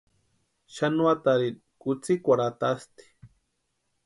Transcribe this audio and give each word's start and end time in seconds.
Xanuatarini 0.77 1.59
kutsïkwarhu 1.81 2.45
atasti. 2.49 3.07